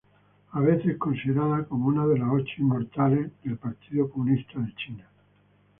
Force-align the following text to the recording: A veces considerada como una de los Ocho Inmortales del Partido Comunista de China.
A 0.53 0.59
veces 0.61 0.97
considerada 0.97 1.63
como 1.65 1.89
una 1.89 2.07
de 2.07 2.17
los 2.17 2.27
Ocho 2.33 2.53
Inmortales 2.57 3.31
del 3.43 3.57
Partido 3.59 4.09
Comunista 4.09 4.57
de 4.59 4.73
China. 4.73 5.07